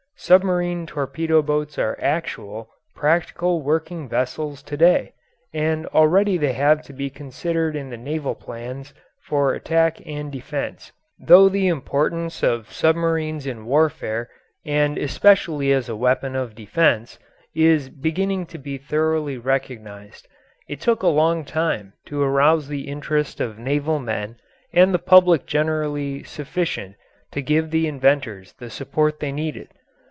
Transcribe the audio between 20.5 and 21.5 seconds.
it took a long